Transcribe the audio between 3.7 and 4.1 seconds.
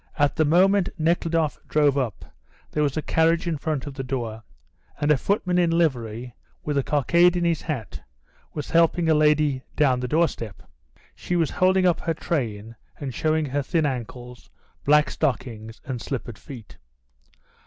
of the